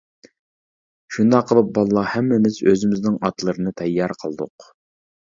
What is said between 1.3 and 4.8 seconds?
قىلىپ بالىلار ھەممىمىز ئۆزىمىزنىڭ ئاتلىرىنى تەييار قىلدۇق.